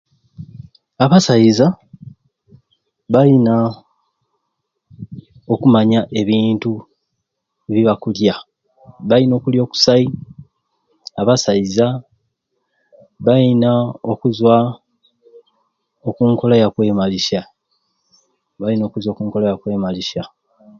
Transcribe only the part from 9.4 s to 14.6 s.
okusai abasaiza balina okuzwa